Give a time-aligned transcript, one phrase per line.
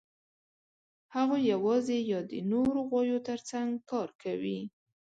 [1.15, 4.59] هغوی یواځې یا د نورو غویو تر څنګ کار کوي.